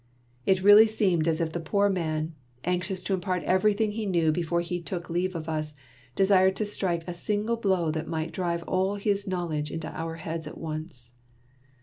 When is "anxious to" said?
2.63-3.13